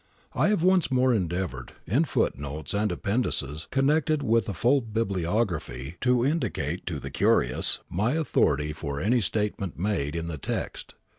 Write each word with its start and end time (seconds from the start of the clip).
I 0.33 0.47
have 0.47 0.63
once 0.63 0.89
more 0.89 1.13
endeavoured, 1.13 1.73
in 1.85 2.05
footnotes 2.05 2.73
and 2.73 2.91
ap 2.91 3.03
pendices 3.03 3.69
connected 3.69 4.23
with 4.23 4.49
a 4.49 4.53
full 4.55 4.81
bibliography, 4.81 5.97
to 6.01 6.25
indicate 6.25 6.87
to 6.87 6.99
the 6.99 7.11
curious 7.11 7.81
my 7.87 8.13
authority 8.13 8.73
for 8.73 8.99
any 8.99 9.21
statement 9.21 9.77
made 9.77 10.15
in 10.15 10.25
the 10.25 10.39
text. 10.39 10.95